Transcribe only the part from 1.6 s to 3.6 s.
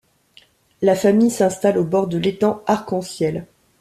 au bord de l'étang arc-en-ciel.